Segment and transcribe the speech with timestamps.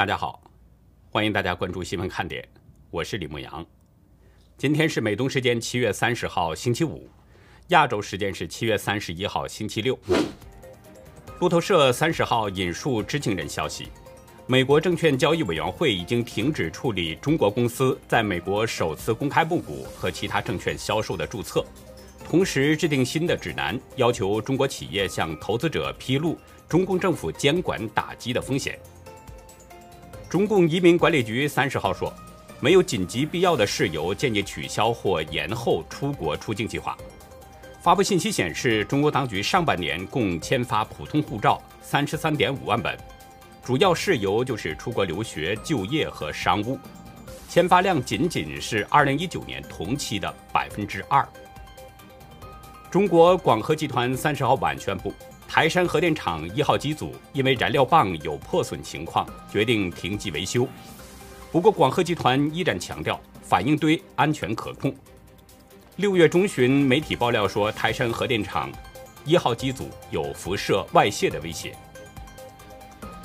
[0.00, 0.42] 大家好，
[1.10, 2.42] 欢迎大家关注新闻看点，
[2.90, 3.66] 我是李牧阳。
[4.56, 7.06] 今天是美东时间七月三十号星期五，
[7.68, 9.98] 亚洲时间是七月三十一号星期六。
[11.38, 13.88] 路透社三十号引述知情人消息，
[14.46, 21.62] 美国证券交易委员会已经停止处理中国公司在美国首次公开募股和其他证券销售的注册，
[22.24, 28.78] 同时制定新的指南，要求中国企业向投资者披露中共政府监管打击的风险。
[30.30, 32.14] 中共移民管理局三十号说，
[32.60, 36.96] 没有紧急必要的事由，建议取消或延后出国出境计划。
[37.82, 42.96] 发布信息显示，中国当局上半年共签发普通护照三十三点五万本，
[43.64, 46.78] 主要事由就是出国留学、就业和商务，
[47.48, 51.28] 签发量仅仅是二零一九年同期的百分之二。
[52.88, 55.12] 中国广核集团三十号晚宣布。
[55.52, 60.64] 台山核电厂一号机组因为燃料棒有破损情况，决定停机维修。
[61.50, 64.94] 不过，广核集团依然强调反应堆安全可控。
[65.96, 68.70] 六月中旬，媒体爆料说台山核电厂
[69.24, 71.74] 一号机组有辐射外泄的危险。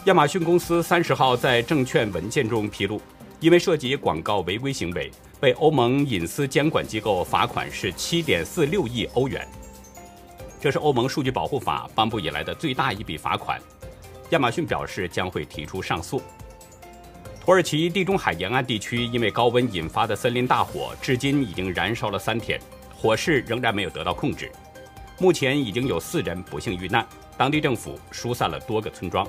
[0.05, 2.99] 亚马逊公司三十号在证券文件中披露，
[3.39, 9.47] 因为涉及广告违规行为，被欧盟隐私监管机构罚款是七点四六亿欧元。
[10.65, 13.61] 这是欧盟数据保护法颁布以来的最大一笔罚款。
[14.31, 16.19] 亚马逊表示将会提出上诉。
[17.39, 22.59] 土耳其地中海沿岸地区因为高温引发的森林大火，至今已经燃烧了三天，
[22.97, 24.51] 火势仍然没有得到控制。
[25.19, 29.23] 目前已经有四人不幸遇难，当地政府疏散了多个村庄。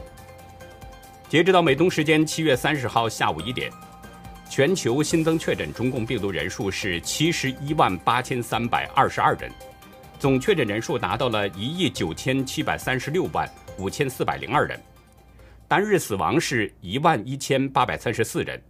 [1.28, 3.70] 截止到美东时间七月三十号下午一点，
[4.48, 9.52] 全球新增确诊中共病毒人数是七十一万八千三百二十二人。
[10.18, 14.80] 总确诊人数达到了一亿九千七百三十六万五千四百零二人，
[15.68, 18.60] 单日死亡是一万一千八百三十四人，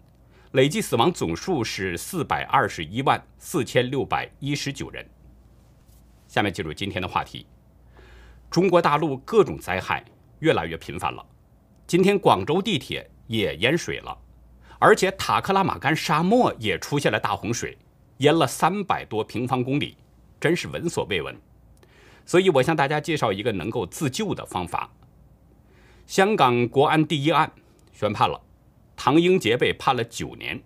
[0.53, 5.06] 累计死亡总数是四百二十一万四千六百一十九人。
[6.26, 7.47] 下面进入今天的话题：
[8.50, 10.04] 中国大陆各种灾害
[10.41, 11.25] 越来越频繁了，
[11.87, 14.19] 今天广州地铁也淹水了，
[14.81, 17.78] 而且塔克拉玛干沙漠也出现了大洪水，
[18.19, 19.97] 淹了三百多平方公里。
[20.47, 21.37] 真是闻所未闻，
[22.25, 24.89] 所以我向大家介绍一个能够自救的方法。
[26.07, 27.51] 香港国安第一案
[27.93, 28.41] 宣判了，
[28.95, 30.62] 唐英杰被判了九年。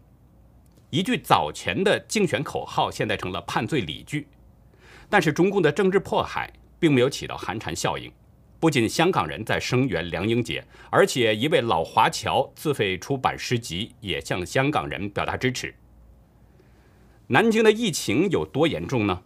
[0.90, 4.28] 一句早前的竞选口号，现在成了判罪理据。
[5.08, 8.12] 但是中共的政治迫害并没有起到寒蝉效应，
[8.58, 15.74] 不仅香港人在声援梁英杰，而且一位老华侨自费出版诗集，也向香港人表达支持。
[17.28, 19.22] 南京的疫情有多严重呢？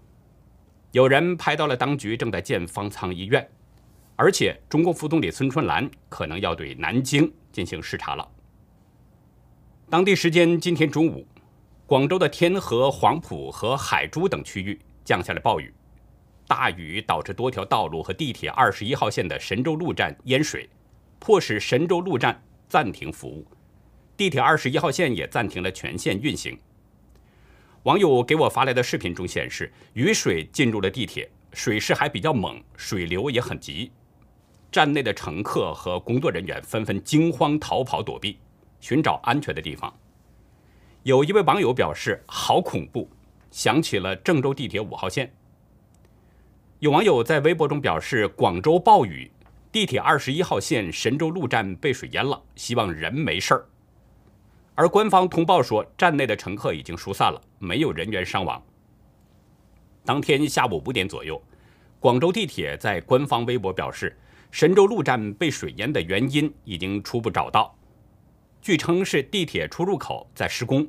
[0.94, 3.44] 有人拍到了当局正在建方舱医院，
[4.15, 8.25] 而且中共副总理孙春兰可能要对南京进行视察了。
[9.91, 11.27] 当地时间今天中午，
[11.84, 15.75] 广州的天河、黄埔和海珠等区域降下了暴雨，
[16.47, 20.71] 大雨导致多条道路和地铁二十一号线的神州路站淹水，
[21.19, 23.44] 迫使神州路站暂停服务，
[24.16, 26.56] 地铁二十一号线也暂停了全线运行。
[27.84, 33.93] 网友给我发来的视频中显示，雨水进入了地铁，水势还比较猛，水流也很急。
[34.72, 38.39] 站内的乘客和工作人员纷纷惊慌逃跑躲避，
[38.81, 39.94] 寻找安全的地方。
[41.03, 43.06] 有一位网友表示：“好恐怖，
[43.50, 45.31] 想起了郑州地铁五号线。”
[46.81, 49.31] 有网友在微博中表示：“广州暴雨，
[49.71, 53.67] 地铁二十一号线神州路站被水淹了，希望人没事儿。”
[54.77, 58.61] 而官方通报说，站内的乘客已经疏散了，没有人员伤亡。
[60.05, 61.41] 当天下午五点左右，
[62.01, 64.19] 广州地铁在官方微博表示，
[64.51, 67.73] 神州路站被水淹的原因已经初步找到，
[68.61, 70.85] 据称是地铁出入口在施工，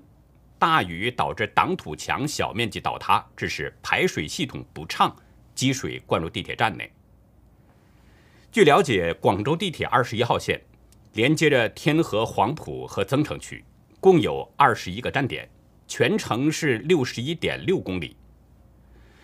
[0.58, 5.16] 大雨导致挡土墙小面积倒塌，致使排水系统不畅，
[5.54, 6.92] 积水灌入地铁站内。
[8.52, 10.60] 据了解，广州地铁二十一号线
[11.14, 13.64] 连接着天河、黄埔和增城区。
[14.06, 15.50] 共有二十一个站点，
[15.88, 18.16] 全程是六十一点六公里。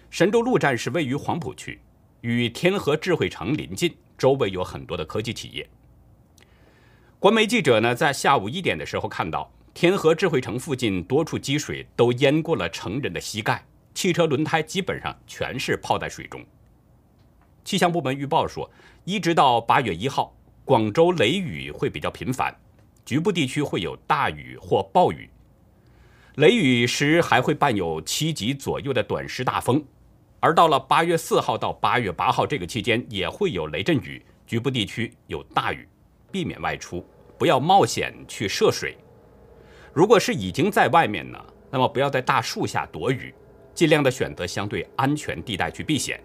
[0.10, 1.80] 神州路站是位于黄埔区，
[2.22, 5.70] 与天河智慧城临近，周围有很多的科技企业。
[7.20, 13.64] 官媒记者呢，在下午一点的时候看到，天河智慧城附近多处积水都淹过了成人的膝盖，
[13.94, 16.44] 汽车轮胎基本上全是泡在水中。
[17.64, 18.68] 气象部门预报说，
[19.04, 20.36] 一直到八月一号，
[20.66, 22.52] 广州雷雨会比较频繁。
[23.06, 25.30] 局部地区会有大雨或暴雨，
[26.36, 29.84] 雷雨时还会伴有七级左右的短时大风，
[30.40, 35.88] 而到了八月四号到八月八号这个期间也会有雷阵雨，局部地区有大雨，
[36.32, 37.06] 避免外出，
[37.38, 38.92] 不要冒险去涉水；
[39.94, 43.34] 如果是已经在外面呢，那么不要在大树下躲雨，
[43.74, 46.22] 尽量的选择相对安全地带去避险。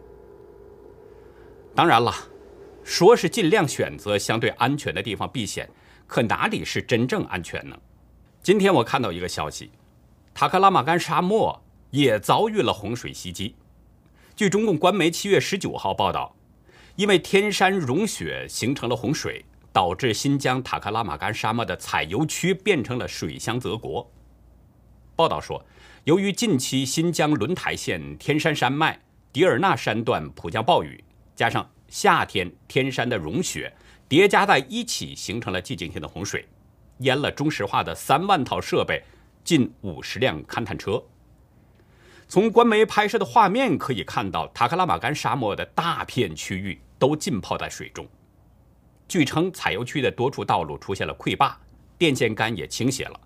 [1.75, 2.15] 当然了，
[2.85, 5.69] 说是尽量选择相对安全的地方避险，
[6.07, 7.77] 可哪里是真正安全呢？
[8.43, 9.71] 今天我看到一个消息，
[10.33, 13.57] 塔克拉玛干沙漠也遭遇了洪水袭击。
[14.37, 16.37] 据中共官媒七月十九号报道，
[16.95, 24.11] 因为天山融雪形成了洪水，导致新疆塔克拉玛干沙漠的采油区变成了水乡泽国。
[25.17, 25.65] 报道说，
[26.05, 29.01] 由于近期新疆轮台县天山山脉
[29.33, 31.03] 迪尔纳山段普降暴雨。
[31.35, 33.71] 加上夏天天山的融雪
[34.09, 36.47] 叠加在一起，形成了季节性的洪水，
[36.99, 39.03] 淹了中石化的三万套设备，
[39.43, 41.03] 近五十辆勘探车。
[42.29, 48.07] 从官媒拍摄的画面可以看到，塔克拉玛干沙漠的大片区域都浸泡在水中。
[49.09, 51.57] 据称，采油区的多处道路出现了溃坝，
[51.97, 53.21] 电线杆也倾斜了。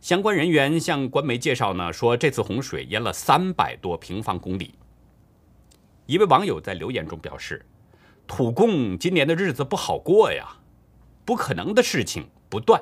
[0.00, 4.74] 相关人员向官媒介绍呢，说这次洪水淹了三百多平方公里。
[6.06, 7.64] 一位网友在留言中表示
[8.30, 10.56] ：“土共今年的日子不好过呀，
[11.24, 12.80] 不可能的事情不断。”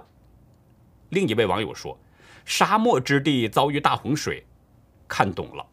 [1.08, 1.98] 另一位网友说
[2.44, 4.44] ：“沙漠之地遭遇大洪水，
[5.08, 5.66] 看懂了，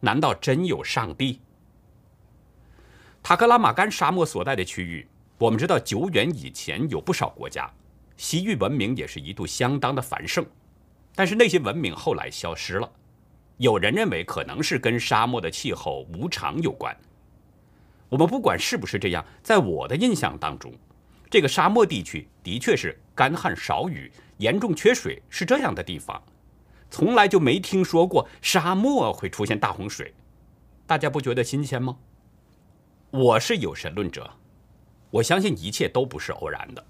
[0.00, 1.40] 难道真有上帝？”
[3.22, 5.06] 塔克拉玛干沙漠所在的区域，
[5.38, 7.72] 我们知道，久远以前有不少国家，
[8.16, 10.44] 西域文明也是一度相当的繁盛，
[11.14, 12.92] 但是那些文明后来消失了。
[13.58, 16.92] 有人认为可能是跟沙漠的气候无常有关。
[18.14, 20.72] 我们不管是不是这样，在我的印象当中，
[21.28, 26.22] 这个沙漠地区的确是干旱少雨、严重缺水，是这样的地方，
[26.88, 30.14] 从来就没听说过沙漠会出现大洪水。
[30.86, 31.96] 大家不觉得新鲜吗？
[33.10, 34.30] 我是有神论者，
[35.10, 36.86] 我相信一切都不是偶然的。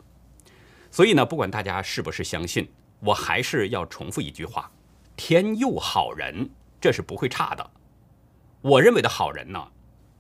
[0.91, 2.69] 所以呢，不管大家是不是相信，
[3.01, 4.71] 我还是要重复一句话。
[5.17, 7.71] 天佑好人，这是不会差的。
[8.61, 9.67] 我认为的好人呢，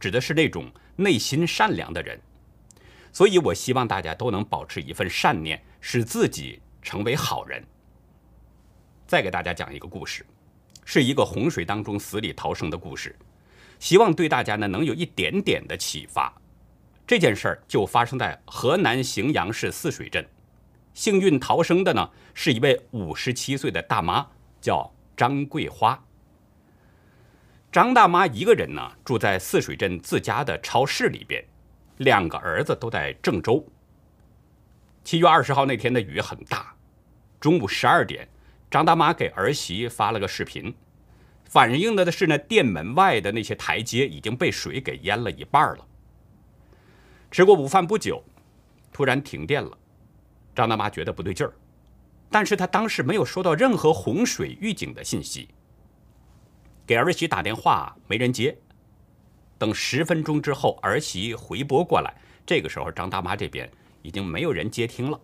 [0.00, 2.20] 指的是那种内心善良的人。
[3.12, 7.64] 所以我希望大家都能保持一份善念，使自己成为好人。
[9.06, 10.26] 再给大家讲一个故事，
[10.84, 13.16] 是一个洪水当中死里逃生的故事，
[13.78, 16.32] 希望对大家呢能有一点点的启发。
[17.06, 20.26] 这件事儿就发生在河南荥阳市泗水镇，
[20.94, 24.26] 幸运逃生的呢是一位五十七岁的大妈。
[24.64, 26.02] 叫张桂花。
[27.74, 31.44] 张大妈一个人呢，住在泗水镇自家的超市里边，
[31.96, 33.66] 两个儿子都在郑州。
[35.02, 36.72] 七月二十号那天的雨很大，
[37.40, 38.28] 中午十二点，
[38.70, 40.72] 张大妈给儿媳发了个视频，
[41.46, 45.84] 反映的的是呢，店门外的那些台阶已经被水给淹了一半了。
[47.32, 48.22] 吃过午饭不久，
[48.92, 49.76] 突然停电了，
[50.54, 51.52] 张大妈觉得不对劲儿。
[52.30, 55.48] 但是她当时没有收到任何洪水预警的信息，
[56.86, 58.56] 给儿媳打电话没人接，
[59.58, 62.14] 等十分钟之后儿媳回拨过来，
[62.44, 63.70] 这个时候张大妈这边
[64.02, 65.18] 已经没有人接听了。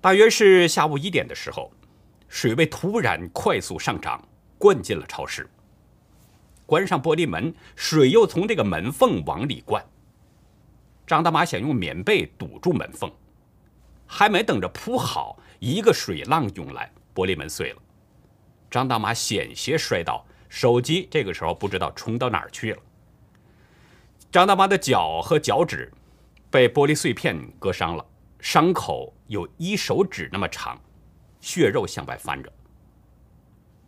[0.00, 1.72] 大约是下午一点的时候，
[2.28, 4.22] 水位突然快速上涨，
[4.58, 5.48] 灌进了超市。
[6.66, 9.82] 关上玻璃门，水又从这个门缝往里灌。
[11.06, 13.10] 张大妈想用棉被堵住门缝，
[14.06, 15.38] 还没等着铺好。
[15.60, 17.82] 一个水浪涌来，玻璃门碎了，
[18.74, 22.82] 张大妈险些摔倒，手机这个时候不知道冲到哪儿去了。
[24.32, 25.92] 张大妈的脚和脚趾
[26.50, 28.04] 被玻璃碎片割伤了，
[28.40, 30.76] 伤口有一手指那么长，
[31.40, 32.52] 血肉向外翻着。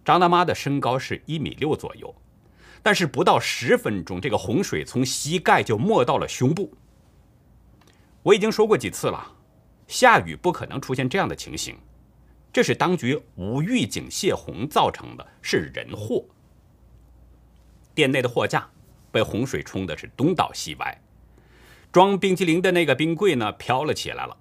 [0.04, 2.14] 张大妈的身高是一米六左右，
[2.80, 6.72] 但是不到十分钟，这个洪水从膝盖就没到了胸部。
[8.22, 9.32] 我已经说过几次了。
[9.88, 11.76] 下雨不可能出现这样的情形，
[12.56, 16.24] 这是当局无预警泄洪造成的，是人祸。
[17.94, 18.66] 店内的货架
[19.12, 20.98] 被洪水冲的是东倒西歪，
[21.92, 24.34] 装冰淇淋的那个冰柜呢飘了起来了。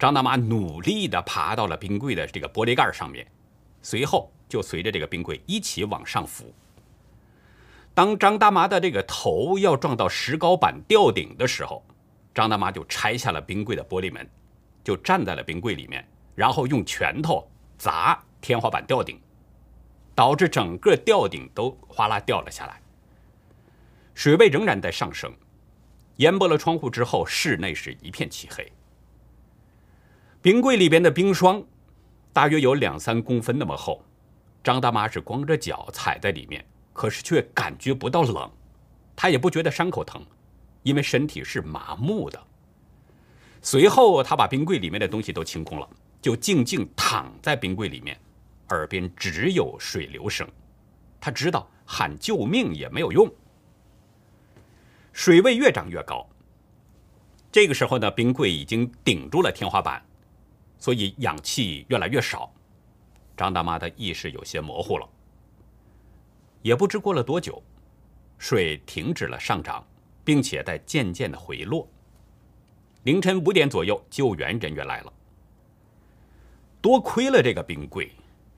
[0.00, 3.24] 张大妈努力地爬到了冰柜的这个玻璃盖上面，
[3.82, 6.52] 随后就随着这个冰柜一起往上浮。
[7.94, 11.84] 当张大妈的这个头要撞到石膏板吊顶的时候，
[12.34, 14.28] 张大妈就拆下了冰柜的玻璃门。
[14.82, 17.46] 就站在了冰柜里面，然后用拳头
[17.76, 19.20] 砸天花板吊顶，
[20.14, 22.80] 导致整个吊顶都哗啦掉了下来。
[24.14, 25.32] 水位仍然在上升，
[26.16, 28.70] 淹没了窗户之后，室内是一片漆黑。
[30.40, 31.62] 冰柜里边的冰霜
[32.32, 34.02] 大约有两三公分那么厚，
[34.64, 38.50] 张大妈是光着脚踩在里面，可是却感觉不到冷，
[39.14, 40.24] 她也不觉得伤口疼，
[40.82, 42.42] 因为身体是麻木的。
[43.62, 45.88] 随后，他把冰柜里面的东西都清空了，
[46.22, 48.18] 就静静躺在冰柜里面，
[48.68, 50.48] 耳边只有水流声。
[51.20, 53.30] 他知道喊救命也没有用，
[55.12, 56.26] 水位越涨越高。
[57.50, 60.00] 这个时候呢，冰柜已经顶住了天花板，
[60.78, 62.50] 所以氧气越来越少。
[63.36, 65.08] 张大妈的意识有些模糊了。
[66.62, 67.60] 也不知过了多久，
[68.38, 69.84] 水停止了上涨，
[70.24, 71.88] 并且在渐渐的回落。
[73.02, 75.12] 凌晨五点左右，救援人员来了。
[76.82, 78.10] 多亏了这个冰柜，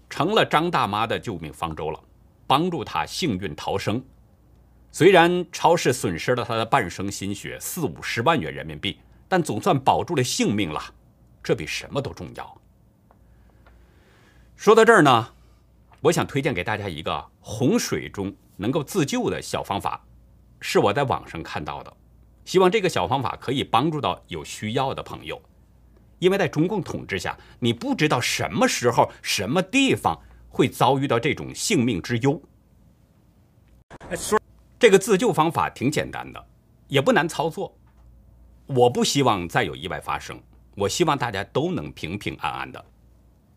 [0.08, 2.00] 成了张大妈的救命方舟了，
[2.46, 4.02] 帮助她幸运逃生。
[4.90, 10.80] 虽然超市损失了她的半生心血四五十万元人民币，但总算保住了性命了，
[11.42, 12.60] 这比什么都重要。
[14.56, 15.28] 说到这儿呢，
[16.00, 20.02] 我想推荐给大家一个洪水中能够自救的小方法，
[20.60, 21.94] 是我在网上看到的。
[22.46, 25.42] 希望这个小方法可以帮助到有需要的朋友，
[26.18, 30.18] 因为在中共统治下，你不知道什么时候、什么地方
[30.48, 32.40] 会遭遇到这种性命之忧。
[34.78, 36.46] 这个自救方法挺简单的，
[36.88, 37.76] 也不难操作。
[38.66, 40.40] 我不希望再有意外发生，
[40.74, 42.84] 我希望大家都能平平安安的。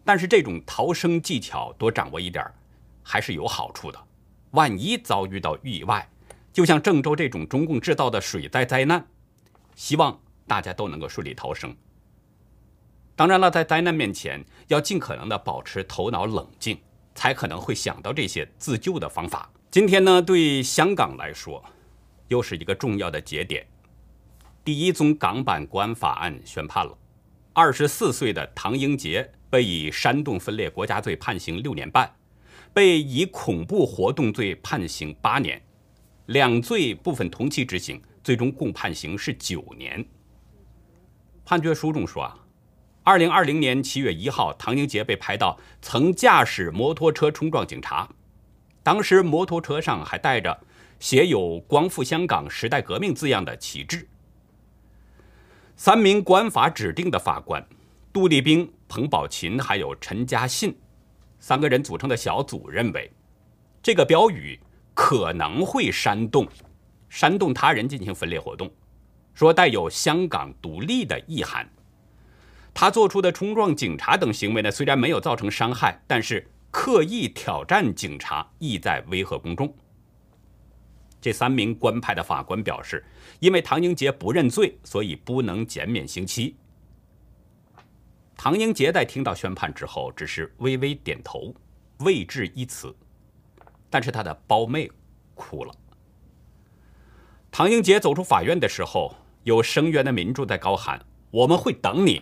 [0.04, 2.46] 但是这种逃生技巧多掌握一点
[3.04, 4.00] 还是有好处的。
[4.52, 6.10] 万一遭遇到意外，
[6.54, 9.06] 就像郑州这种中共制造的水灾灾难，
[9.76, 11.76] 希望大家都能够顺利逃生。
[13.18, 16.78] 当然了，在灾难面前，要尽可能的保持头脑冷静，
[17.16, 19.52] 才可能会想到这些自救的方法。
[19.72, 21.66] 今天呢，对香港来说，
[22.28, 23.66] 又是一个重要的节点。
[24.64, 26.96] 第一宗港版国安法案宣判了，
[27.54, 32.14] 二十四岁的唐英杰被以煽动分裂国家罪判刑六年半，
[32.72, 35.60] 被以恐怖活动罪判刑八年。
[36.28, 40.06] 两罪部分同期执行，最终共判刑是九年。
[41.44, 42.38] 判决书中说啊，
[43.08, 48.10] 二零二零年七月一号，唐英杰被拍到曾驾驶摩托车冲撞警察，
[48.84, 50.60] 当时摩托车上还带着
[51.00, 54.06] 写有“光复香港、时代革命”字样的旗帜。
[55.78, 57.66] 三名官法指定的法官
[58.12, 60.78] 杜立兵、彭宝琴还有陈嘉信
[61.40, 63.10] 三个人组成的小组认为，
[63.82, 64.60] 这个标语。
[64.94, 66.46] 可能会煽动、
[67.08, 68.70] 煽动他人进行分裂活动，
[69.34, 71.70] 说带有香港独立的意涵。
[72.80, 79.76] 他做出的冲撞警察等行为呢，虽然没有造成伤害，但是刻意挑战警察，意在威吓公众。
[81.20, 83.04] 这三名官派的法官表示，
[83.40, 86.56] 因为唐英杰不认罪，所以不能减免刑期。
[88.36, 91.52] 唐英杰在听到宣判之后，只是微微点头，
[92.02, 92.96] 未置一词。
[93.90, 94.88] 但是他的胞妹
[95.34, 95.74] 哭了。
[97.50, 99.16] 唐英杰走出法院的时候，
[99.46, 102.22] 有声援的民众在高喊：“我们会等你，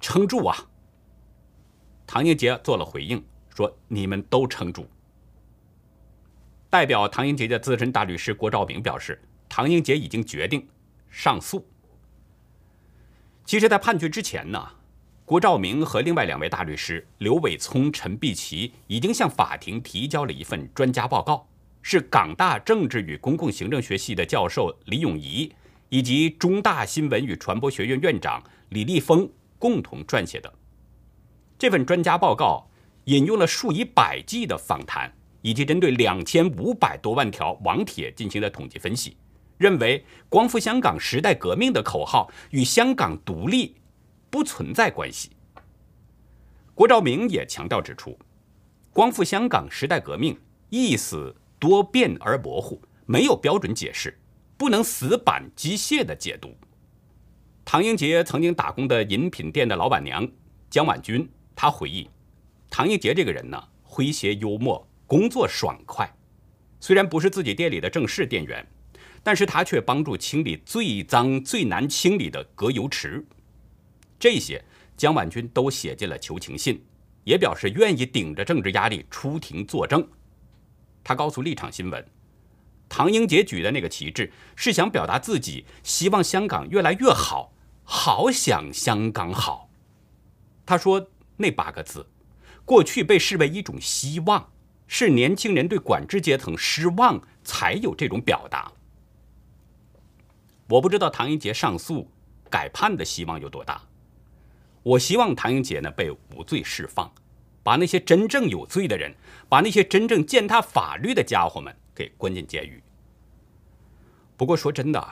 [0.00, 0.56] 撑住啊！”
[2.06, 3.22] 唐英杰做了回应，
[3.54, 4.88] 说：“你们都撑住。”
[6.68, 10.66] 代表唐英杰的资深大律师郭兆明表示，唐英杰已经决定
[11.08, 11.64] 上诉。
[13.44, 14.72] 其实，在判决之前呢。
[15.24, 21.46] 郭兆明和另外两位大律师刘伟聪、陈碧琪已经向法庭提交了一份专家报告，
[21.82, 25.52] 是港大政治与公共行政学系的教授李永仪
[25.88, 29.30] 以及中大新闻与传播学院院长李立峰
[29.60, 30.52] 共同撰写的。
[31.56, 32.68] 这份专家报告
[33.04, 35.12] 引用了数以百计的访谈，
[35.42, 39.16] 以及针对两千五百多万条网帖进行的统计分析，
[39.58, 43.76] 认为“光复香港、时代革命”的口号与香港独立。
[44.32, 45.30] 不存在关系。
[46.72, 48.16] 郭兆明也强调指出
[48.94, 50.38] ，“光复香港时代革命”
[50.70, 54.16] 意思多变而模糊，没有标准解释，
[54.56, 56.54] 不能死板机械的解读。
[57.72, 60.28] 唐英杰曾经打工的饮品店的老板娘
[60.68, 62.10] 江婉君，她回忆，
[62.68, 66.12] 唐英杰这个人呢，诙谐幽默，工作爽快。
[66.80, 68.66] 虽然不是自己店里的正式店员，
[69.22, 73.24] 但是他却帮助清理最脏最难清理的隔油池。
[74.18, 74.60] 这些
[74.96, 76.84] 江婉君都写进了求情信，
[77.22, 80.04] 也表示愿意顶着政治压力出庭作证。
[81.04, 82.04] 他告诉立场新闻，
[82.88, 87.52] 唐英杰举的那个旗帜是想表达自己希望香港越来越好，
[87.92, 89.68] 好想香港好。
[90.64, 92.06] 他说那八个字，
[92.64, 94.52] 过去被视为一种希望，
[94.86, 98.70] 是年轻人对管制阶层失望才有这种表达。
[100.68, 102.08] 我不知道唐英杰上诉
[102.48, 103.82] 改判的希望有多大。
[104.84, 107.12] 我希望唐英杰呢被无罪释放，
[107.64, 109.12] 把那些真正有罪的人，
[109.48, 112.80] 把那些真正践踏法律的家伙们给关进监狱。
[114.36, 115.08] 不过说真的，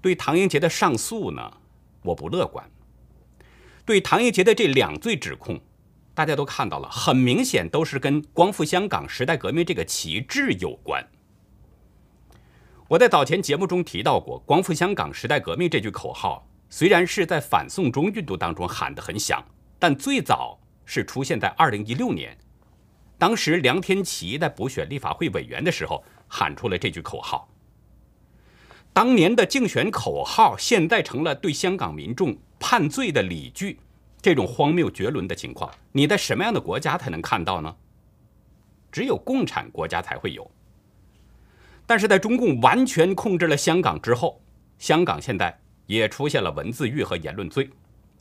[0.00, 1.56] 对唐英杰的上诉呢，
[2.02, 2.68] 我不乐观。
[3.84, 5.60] 对唐英杰的这两罪指控，
[6.14, 11.06] 大家都看到了，很明显都是跟光复香港时代革命这个旗帜有关。
[12.88, 19.42] 我在早前节目中提到过，“光复香港时代革命”这句口号，虽然是在反送中运动当中喊得很响，
[19.78, 22.36] 但最早是出现在2016年，
[23.16, 27.47] 当时梁天琦在补选立法会委员的时候喊出了这句口号。
[28.98, 33.78] 当年的竞选口号，现在成了对香港民众判罪的理据，
[34.20, 37.76] 这种荒谬绝伦的情况，你在什么样的国家才能看到呢？
[38.90, 40.50] 只有共产国家才会有。
[41.86, 44.42] 但是在中共完全控制了香港之后，
[44.80, 47.70] 香港现在也出现了文字狱和言论罪，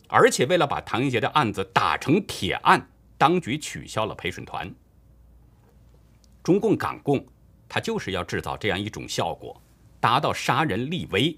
[0.08, 4.72] 而且为了把唐英杰的案子打成铁案，当局取消了陪审团。
[6.44, 7.26] 中共港共，
[7.68, 9.60] 他就是要制造这样一种效果，
[10.00, 11.38] 达到杀人立威，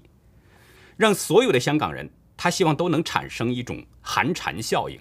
[0.96, 5.00] 让所有的香港人，他希望都能产生一种寒蝉效应。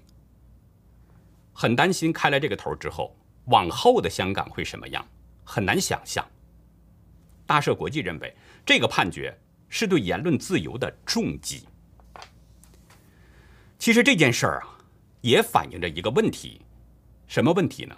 [1.54, 5.06] 很担心开了这个头之后，往后的香港会什么样，
[5.44, 6.25] 很难想象。
[7.46, 8.36] 大社国际认为，
[8.66, 9.38] 这个判决
[9.68, 11.68] 是对言论自由的重击。
[13.78, 14.78] 其实这件事儿啊，
[15.22, 16.62] 也反映着一个问题，
[17.28, 17.96] 什么问题呢？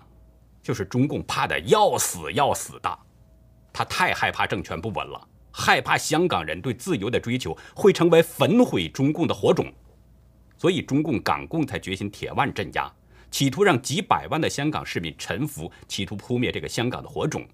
[0.63, 3.00] 就是中共怕的要死要死的，
[3.74, 9.72] 他太害怕政权不稳了，害怕香港人对自由的追求会成为焚毁中共的火种，
[10.58, 12.91] 所以中共港共才决心铁腕镇压，
[13.29, 17.46] 企图让几百万的香港市民臣服，企图扑灭这个香港的火种。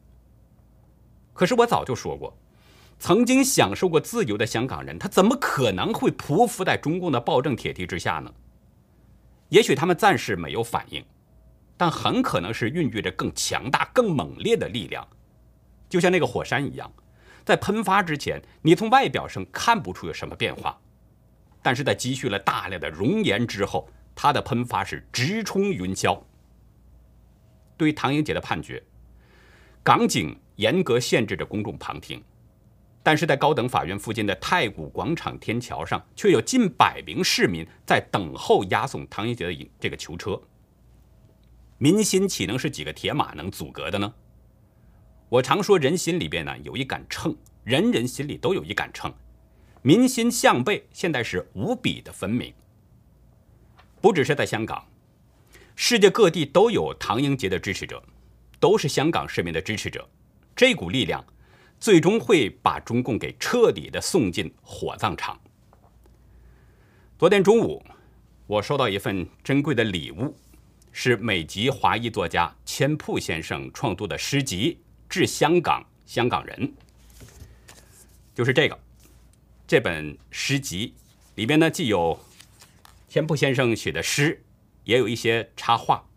[1.33, 2.35] 可是我早就说过，
[2.99, 8.33] 曾经享受过自由的香港人，他怎么可能会匍匐在中共的暴政铁蹄之下呢？
[9.49, 11.05] 也许他们暂时没有反应，
[11.77, 15.07] 但很可能是孕育着更强大、更猛烈的力量，
[15.87, 16.91] 就像那个火山一样，
[17.47, 20.77] 在喷发之前，你从外表上看不出有什么变化，
[21.63, 26.21] 但是在积蓄了大量的熔岩之后，它的喷发是直冲云霄。
[27.77, 28.83] 对于唐英杰的判决，
[29.81, 30.37] 港警。
[30.57, 32.19] 严格限制着公众旁听，
[33.03, 40.41] 但是在高等法院附近的太古广场天桥上，却有近百名市民在等候押送唐英杰的这个囚车。
[41.77, 44.11] 民心岂能是几个铁马能阻隔的呢？
[45.29, 49.13] 我常说，人心里边呢有一杆秤，人人心里都有一杆秤，
[49.81, 52.53] 民心向背现在是无比的分明。
[53.99, 54.87] 不只是在香港，
[55.75, 58.01] 世界各地都有唐英杰的支持者，
[58.57, 60.07] 都是香港市民的支持者。
[60.55, 61.21] 这股力量，
[61.77, 65.37] 最终会把中共给彻底的送进火葬场。
[67.19, 67.83] 昨天中午，
[68.45, 70.33] 我收到一份珍贵的礼物，
[70.93, 74.75] 是美籍华裔作家千铺先生创作的诗集
[75.09, 76.57] 《致香港香港人》，
[78.37, 78.79] 就是这个。
[79.65, 80.93] 这本诗集
[81.33, 82.19] 里边呢，既有
[83.09, 84.43] 千铺先生写的诗，
[84.83, 86.07] 也有一些插画。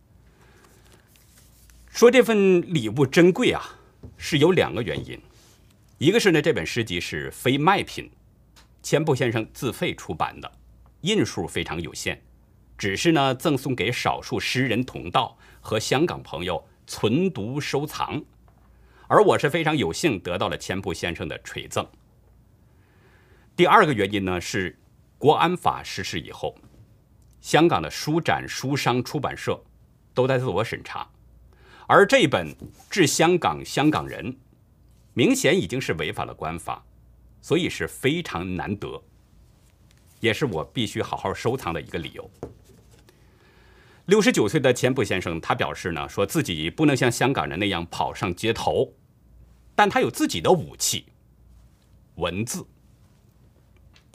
[1.89, 3.79] 说这份礼物珍贵啊！
[4.19, 5.19] 是有两个原因，
[5.97, 8.11] 一个是呢，这本诗集是非卖品，
[8.83, 10.53] 千步先生自费出版的，
[11.01, 12.21] 印数非常有限，
[12.77, 18.23] 只是呢赠送给少数诗人同道和香港朋友存读收藏，
[19.09, 21.87] 而我是非常有幸得到了千步先生的垂赠。
[23.61, 24.75] 第二个原因呢是，
[25.19, 26.57] 国安法实施以后，
[27.43, 29.63] 香港的书展、书商、出版社
[30.15, 31.07] 都在自我审查。
[31.87, 32.49] 而这本
[32.89, 34.33] 《致香港香港人》，
[35.13, 36.83] 明显已经是违反了官法，
[37.43, 38.99] 所以是非常难得，
[40.21, 42.31] 也是我必须好好收藏的一个理由。
[44.07, 48.91] 六十九岁的钱普先生，他表示呢，说自己不能像香港人那样跑上街头，
[49.75, 51.05] 但他有自己的武器——
[52.17, 52.67] 文字。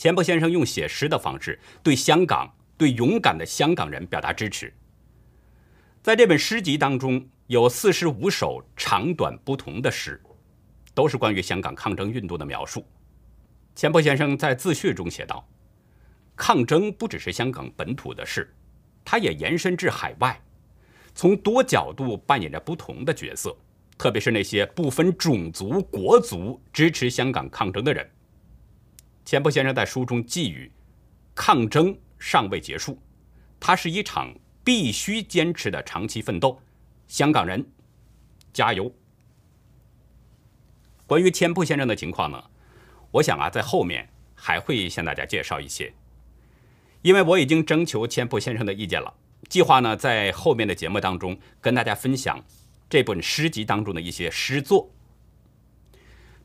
[0.06, 4.72] 钱伯先生用写诗的方式，对香港、对勇敢的香港人表达支持。
[6.04, 7.28] 在这本诗集当中。
[7.48, 10.20] 有四十五首长短不同的诗，
[10.96, 12.84] 都是关于香港抗争运动的描述。
[13.76, 15.48] 钱伯先生在自序中写道
[16.36, 18.52] ：“抗争不只是香港本土的事，
[19.04, 20.42] 它也延伸至海外，
[21.14, 23.56] 从多角度扮演着不同的角色。
[23.96, 28.08] 特别是那些不分种族、国族支持香港抗争的人。”
[29.26, 30.72] 钱伯先生在书中寄语
[31.34, 33.02] ：“抗争尚未结束，
[33.60, 34.34] 它是一场
[34.64, 36.62] 必须坚持的长期奋斗。”
[37.08, 37.66] 香港人，
[38.54, 38.94] 加油！
[41.08, 42.44] 关于千铺先生的情况呢，
[43.12, 45.94] 我想啊，在后面还会向大家介绍一些，
[47.02, 49.14] 因为我已经征求千铺先生的意见了，
[49.50, 52.44] 计划呢在后面的节目当中跟大家分享
[52.88, 54.92] 这本诗集当中的一些诗作。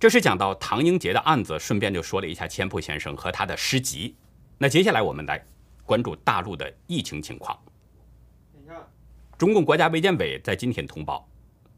[0.00, 4.16] 这是讲到唐英杰的案子，顺便就说了一下千铺先生和他的诗集。
[4.56, 5.44] 那接下来我们来
[5.84, 7.56] 关注大陆的疫情情况。
[9.36, 11.28] 中共国家卫健委在今天通报，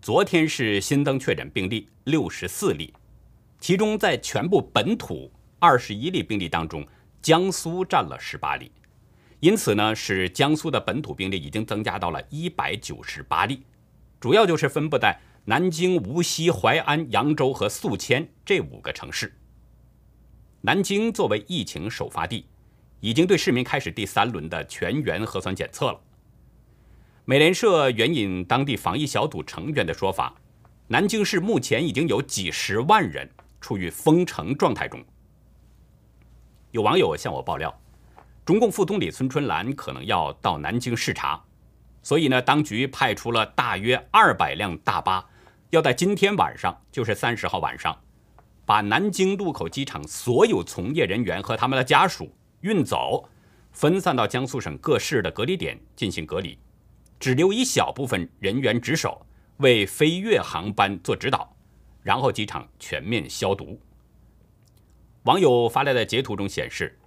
[0.01, 2.95] 昨天是新增确诊病例六十四例，
[3.59, 6.87] 其中在全部本土二十一例病例当中，
[7.21, 8.71] 江苏占了十八例，
[9.41, 13.65] 因此呢，使江苏的本土病例已经增加到了一百九十八例，
[14.21, 19.37] 主要就是分布在南京、无锡、淮安、扬州和宿迁这五个城市。
[20.61, 22.47] 南京作为疫情首发地，
[23.01, 26.01] 已经对市民开始第三轮的全员核酸检测了。
[27.25, 30.33] 美联社援引当地防疫小组成员的说法，
[30.87, 33.29] 南京市目前已经有几十万人
[33.61, 35.05] 处于封城状态中。
[36.71, 37.77] 有网友向我爆料，
[38.45, 41.43] 中共副总理孙春兰可能要到南京视察，
[42.01, 45.29] 所以呢，当局派出了大约二百辆大巴，
[45.73, 47.99] 要在今天晚上，就是三十号晚上，
[48.67, 52.31] 把南京禄口机场所有从业人员和他们的家属
[52.61, 53.27] 运走，
[53.73, 56.59] 分散到江苏省各市的隔离点进行隔离。
[57.19, 59.25] 只留一小部分人员值守，
[59.59, 61.57] 为飞越航班做指导，
[62.03, 63.81] 然后机场全面消毒。
[65.23, 66.99] 网友发来的截图中显示，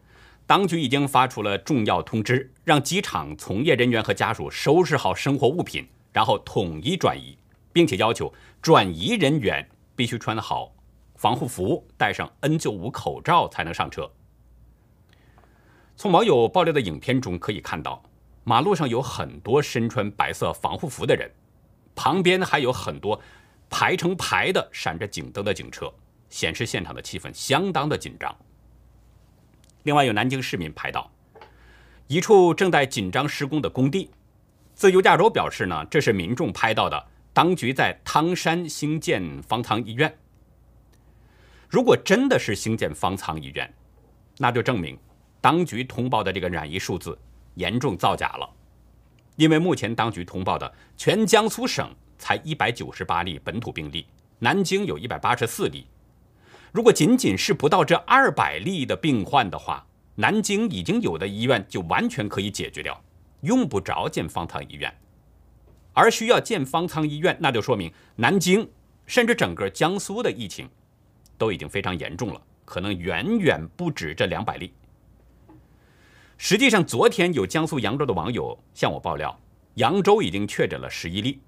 [0.48, 7.38] 当局已经发出了重要通知，让机场从业人员和家属收拾好生活物品，然后统一转移，
[7.76, 10.74] 并且要求转移人员必须穿好
[11.16, 14.10] 防护服，戴上 N95 口罩才能上车。
[15.98, 18.02] 从网友爆料的影片中可以看到。
[18.48, 21.28] 马路上有很多身穿白色防护服的人，
[21.96, 23.20] 旁边还有很多
[23.72, 25.92] 排成排的闪着警灯的警车，
[26.30, 28.34] 显示现场的气氛相当的紧张。
[29.82, 31.12] 另外，有南京市民拍到
[32.06, 34.12] 一处正在紧张施工的工地，
[34.76, 37.04] 自由亚洲表示呢，这是民众拍到的，
[37.36, 40.18] 当局在汤山兴建方舱医院。
[41.68, 43.74] 如果真的是兴建方舱医院，
[44.38, 44.98] 那就证明
[45.42, 47.20] 当局通报的这个染疫数字。
[47.56, 48.50] 严重造假了，
[49.36, 54.06] 因为目前当局通报的全江苏省才一百九十八例本土病例，
[54.40, 55.88] 南京有一百八十四例。
[56.72, 63.02] 如果仅仅是不到这二百例的病患的话，南京已经有的医院就完全可以解决掉，
[63.42, 64.94] 用不着建方舱医院。
[65.96, 68.70] 而需要建方舱医院，那就说明南京
[69.08, 70.70] 甚至整个江苏的疫情
[71.38, 74.72] 都已经非常严重了，可能远远不止这两百例。
[76.38, 79.40] 实际上，昨天有江苏扬州的网友向我爆料，
[79.76, 81.40] 扬州已经确诊了十一例。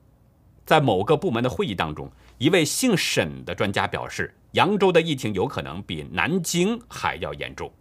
[0.65, 7.71] 在某个部门的会议当中，一位姓沈的专家表示，扬州的疫情有可能比南京还要严重。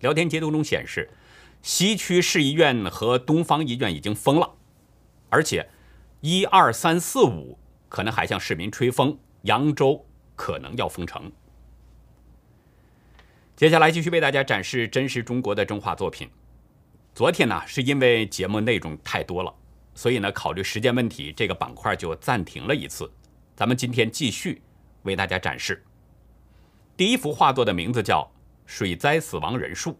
[0.00, 1.10] 聊天截图中显示，
[1.62, 4.54] 西区市医院和东方医院已经封了，
[5.28, 5.68] 而且
[6.20, 7.58] 一二三四五
[7.88, 11.30] 可能还向市民吹风，扬州可能要封城。
[13.54, 16.28] 接下来继续为大家展示真实中国的中画作品。
[17.14, 19.54] 昨天呢，是因为节目内容太多了，
[19.94, 23.10] 所以呢，考虑时间问题，这个板块就暂停了一次。
[23.54, 24.60] 咱们今天继续
[25.04, 25.82] 为大家展示。
[26.94, 28.20] 第一幅画作的名字叫
[28.66, 29.92] 《水灾死亡人数》，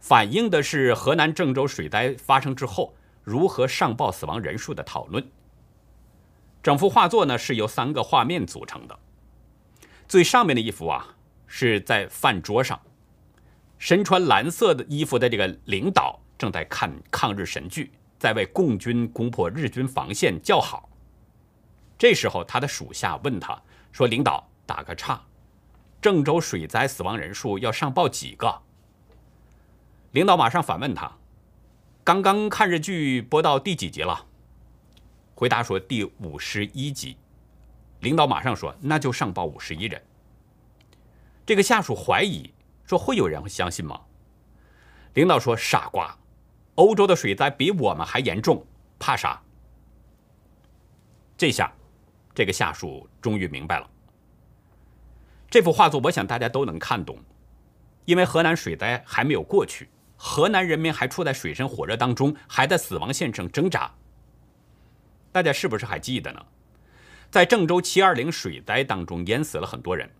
[0.00, 5.26] 反映的是河南郑州水灾发生之后如何上报死亡人数的讨论。
[6.62, 8.96] 整幅画作呢是由三个画面组成的，
[10.06, 11.16] 最上面的一幅啊。
[11.46, 12.80] 是在饭桌上，
[13.78, 20.88] 身穿蓝色的衣服的这个领导正在看抗日神剧，在为共军攻破日军防线叫好。
[21.96, 23.56] 这时候，他的属下问他
[23.92, 25.22] 说：“领导，打个岔，
[26.02, 28.62] 郑州水灾死亡人数要上报几个？”
[30.10, 31.12] 领导马上反问他
[32.04, 34.26] ：“刚刚看日剧播到第几集了？”
[35.34, 37.16] 回答说：“第五十一集。”
[38.00, 40.00] 领导马上说：“那就上报五十一人。”
[41.46, 42.52] 这个下属怀疑
[42.84, 43.98] 说：“会有人会相信吗？”
[45.14, 46.14] 领导说：“傻瓜，
[46.74, 48.66] 欧洲的水灾比我们还严重，
[48.98, 49.40] 怕啥？”
[51.38, 51.72] 这下，
[52.34, 53.90] 这个下属终于明白了。
[55.48, 57.18] 这幅画作，我想大家都能看懂，
[58.04, 59.88] 因为河南水灾还没有过去，
[60.26, 63.92] 河南人民还处在水深火热当中，还在死亡线上挣扎。
[65.30, 66.42] 大家是不是还记得呢？
[67.30, 70.10] 在郑州七二零水灾当中，淹死了很多人。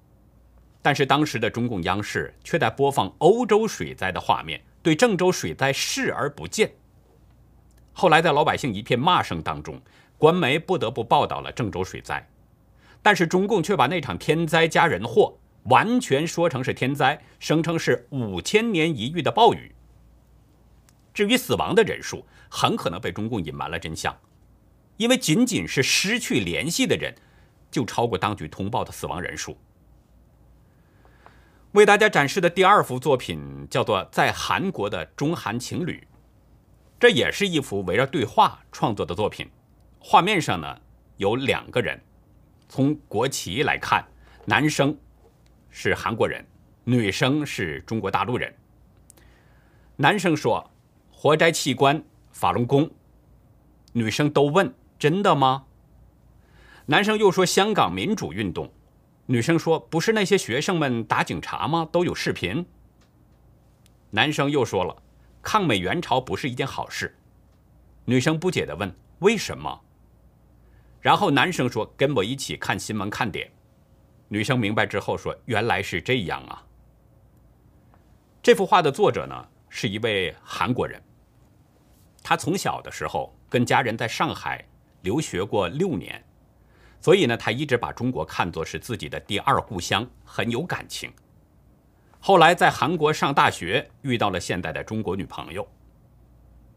[0.82, 6.70] 但是当时的中共央视却在播放欧洲水灾的画面，对郑州水灾视而不见。
[7.94, 9.80] 后来在老百姓一片骂声当中，
[10.18, 12.28] 官媒不得不报道了郑州水灾，
[13.00, 19.73] 但是中共却把那场天灾加人祸完全说成是天灾，声称是五千年一遇的暴雨。
[21.14, 24.14] 至于死亡的人数，很可能被中共隐瞒了真相，
[24.96, 27.14] 因为仅仅是失去联系的人，
[27.70, 29.57] 就超过当局通报的死亡人数。
[31.72, 36.07] 为大家展示的第二幅作品叫做《在韩国的中韩情侣》，
[37.00, 39.48] 这也是一幅围绕对话创作的作品。
[39.98, 40.81] 画面上呢
[41.16, 42.00] 有两个人，
[42.68, 44.07] 从国旗来看，
[44.44, 44.96] 男生
[45.70, 46.44] 是韩国人，
[46.85, 48.55] 女生是中国大陆人。
[49.96, 50.70] 男生说
[51.24, 52.90] ：“活摘器官，法轮功。”
[53.94, 55.64] 女生都问：“真的吗？”
[56.84, 58.70] 男生又说：“香港民主运动。”
[59.24, 61.88] 女生说：“不是那些学生们打警察吗？
[61.90, 62.66] 都有视频。”
[64.12, 64.94] 男生又说了
[65.40, 67.16] ：“抗美援朝不是一件好事。”
[68.04, 69.80] 女生不解地问：“为什么？”
[71.00, 73.50] 然后男生说：“跟我一起看新闻看点。”
[74.28, 76.62] 女生明白之后说：“原来是这样啊。”
[78.44, 81.02] 这幅画的作者呢是一位韩国人。
[82.24, 84.64] 他从小的时候跟家人在上海
[85.02, 86.24] 留学过六年，
[86.98, 91.12] 所以呢他一直把中国看作是自己的第二故乡，很有感情。
[92.18, 95.68] 后来在韩国上大学，遇到了现在的中国女朋友。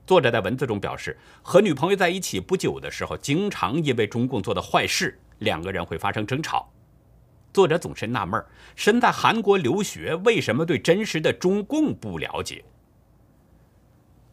[0.06, 6.70] 作者在文字中表示，和女朋友在一起不久的时候，经常因为中共做的坏事，两个人会发生争吵。
[7.54, 8.44] 作者总是纳闷
[8.76, 12.66] 身在韩国留学，为什么对真实的中共不了解？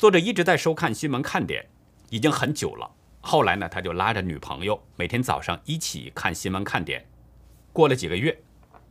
[0.04, 1.64] 作者一直在收看新闻看点，
[2.10, 2.90] 已经很久了。
[3.22, 7.02] 后来呢，他就拉着女朋友每天早上一起看新闻看点。
[7.72, 8.38] 过了几个月，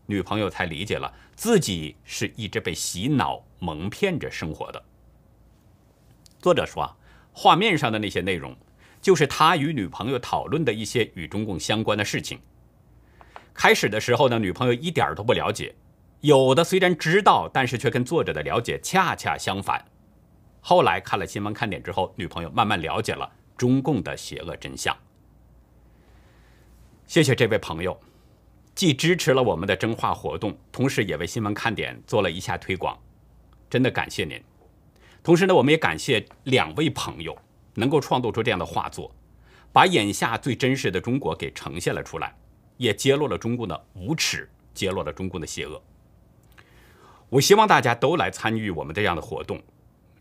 [0.08, 4.84] 女朋友才理解了自己是一直被洗脑蒙骗着生活的。
[6.40, 6.98] 作者说啊，
[7.32, 8.58] 画面上的那些内容，
[9.00, 12.40] 就是他与女朋友讨论的一些与中共相关的事情。
[13.54, 15.76] 开始的时候呢，女朋友一点都不了解，
[16.22, 19.86] 有的虽然知道，但是却跟作者的了解恰恰相反。
[20.66, 24.98] 后来看了新闻看点之后，女朋友慢慢了解了中共的邪恶真相。
[27.06, 28.00] 谢谢这位朋友，
[28.74, 32.98] 既支持了我们的真话活动，同时也为新闻看点做了一下推广，
[33.70, 34.42] 真的感谢您。
[35.22, 37.38] 同时呢，我们也感谢两位朋友
[37.74, 39.14] 能够创作出这样的画作，
[39.74, 42.34] 把眼下最真实的中国给呈现了出来，
[42.78, 45.84] 也揭露了中共的无耻，揭露了中共的邪恶。
[47.28, 49.62] 我希望大家都来参与我们这样的活动，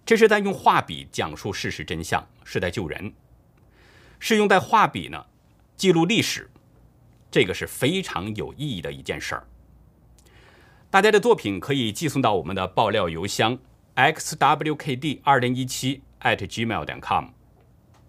[0.04, 3.12] 这是在用画笔讲述事实真相，是在救人，
[4.18, 5.26] 是用在画笔呢
[5.76, 6.50] 记录历史，
[7.30, 9.46] 这个是非常有意义的一件事儿。
[10.90, 13.58] 大家的作品可以寄送到我们的爆料邮箱。
[13.94, 17.26] xwkd 二零一七 at gmail.com，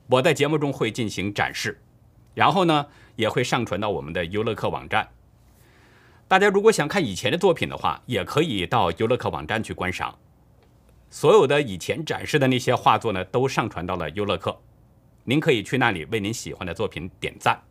[0.08, 1.82] 我在节目中会进行展示，
[2.34, 5.10] 然后呢也会上传到我们的优乐客网站。
[6.30, 10.18] 大家如果想看以前的作品的话，也可以到优乐客网站去观赏。
[11.14, 14.60] 所有的以前展示的那些画作呢，都上传到了优乐客，
[15.26, 17.62] 您可以去那里为您喜欢的作品点赞。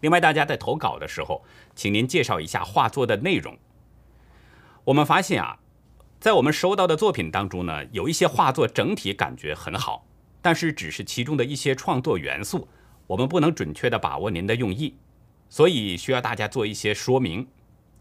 [0.00, 1.44] 另外，大家在投稿的时候，
[1.76, 3.56] 请您介绍一下画作的内容。
[4.82, 5.60] 我们发现啊。
[6.18, 10.04] 在我们收到的作品当中呢，有一些画作整体感觉很好，
[10.42, 12.66] 但是只是其中的一些创作元素，
[13.06, 14.96] 我们不能准确的把握您的用意，
[15.48, 17.46] 所以需要大家做一些说明，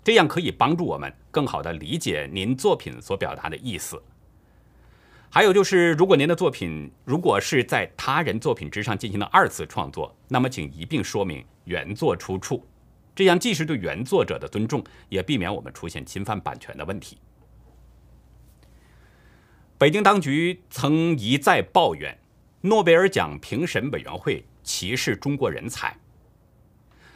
[0.03, 4.01] 这样可以帮助我们更好的理解您作品所表达的意思。
[5.29, 12.65] 还有就是，如果您的作品如果是在他人作品之上进行了二次创作，那么请一并说明原作出处，
[13.13, 17.17] 这样既是对原作者的尊重，也避免我们出现侵犯版权的问题。
[19.77, 22.17] 北京当局曾一再抱怨
[22.61, 25.97] 诺贝尔奖评审委员会歧视中国人才，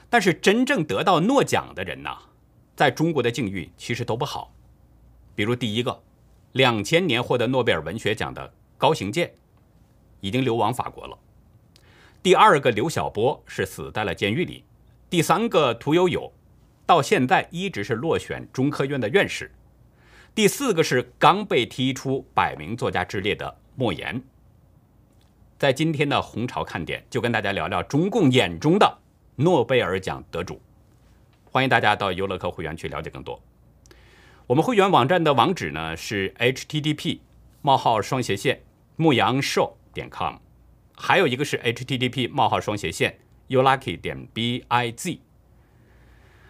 [0.09, 2.09] 但是真正得到诺奖的人呢，
[2.75, 4.53] 在中国的境遇其实都不好。
[5.35, 6.03] 比如第一个，
[6.53, 9.33] 两千年获得诺贝尔文学奖的高行健，
[10.19, 11.17] 已经流亡法国了；
[12.23, 14.63] 第二个刘晓波是死在了监狱里；
[15.09, 16.31] 第三个屠呦呦，
[16.85, 19.51] 到现在一直是落选中科院的院士。
[20.33, 24.21] 第四个是刚被踢出百名作家之列的莫言。
[25.57, 28.97] 在今天的红潮看点，就跟大家聊聊中共眼中的
[29.35, 30.59] 诺贝尔奖得主。
[31.51, 33.41] 欢迎大家到优乐客会员去了解更多。
[34.49, 37.19] 我们会员网站的网址呢是 http:
[37.61, 38.63] 冒号双斜线
[38.95, 40.37] 牧羊 show 点 com，
[40.95, 45.19] 还有一个是 http: 冒号双斜线 youlucky 点 biz。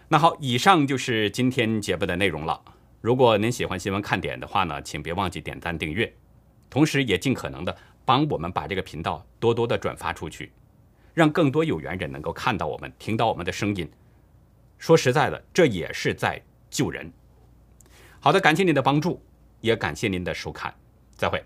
[0.08, 2.64] 那好，以上就是今天节目的内容了。
[3.02, 6.14] 如果您喜欢新闻看点的话呢，请别忘记点赞订阅，
[6.70, 10.54] 同时也尽可能的帮我们把这个频道多多的转发出去，
[11.14, 13.92] 让更多有缘人能够看到我们、听到我们的声音。
[14.78, 17.12] 说实在的，这也是在救人。
[18.22, 19.22] 好的，感谢您的帮助，
[19.62, 20.74] 也感谢您的收看，
[21.16, 21.42] 再会。